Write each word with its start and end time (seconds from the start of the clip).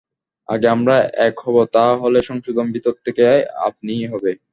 আগে 0.49 0.67
আমরা 0.67 0.95
এক 1.27 1.35
হব 1.45 1.55
তা 1.73 1.85
হলেই 2.01 2.27
সংশোধন 2.29 2.67
ভিতর 2.75 2.93
থেকে 3.05 3.25
আপনিই 3.67 4.05
হবে। 4.11 4.31